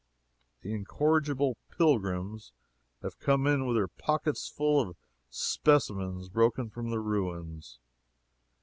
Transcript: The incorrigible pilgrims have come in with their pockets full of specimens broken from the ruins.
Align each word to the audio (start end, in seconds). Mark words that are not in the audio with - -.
The 0.61 0.73
incorrigible 0.73 1.57
pilgrims 1.77 2.53
have 3.03 3.19
come 3.19 3.45
in 3.45 3.67
with 3.67 3.75
their 3.77 3.87
pockets 3.87 4.49
full 4.49 4.81
of 4.81 4.97
specimens 5.29 6.27
broken 6.27 6.71
from 6.71 6.89
the 6.89 6.99
ruins. 6.99 7.77